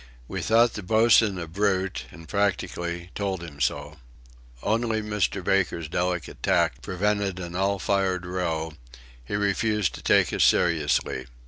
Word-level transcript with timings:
We 0.27 0.41
thought 0.41 0.73
the 0.73 0.81
boatswain 0.81 1.37
a 1.37 1.45
brute, 1.47 2.05
and, 2.09 2.27
practically, 2.27 3.11
told 3.13 3.43
him 3.43 3.61
so. 3.61 3.99
Only 4.63 4.99
Mr. 4.99 5.43
Baker's 5.43 5.87
delicate 5.87 6.41
tact 6.41 6.81
prevented 6.81 7.37
an 7.37 7.55
all 7.55 7.77
fired 7.77 8.25
row: 8.25 8.73
he 9.23 9.35
refused 9.35 9.93
to 9.93 10.01
take 10.01 10.33
us 10.33 10.43
seriously. 10.43 11.27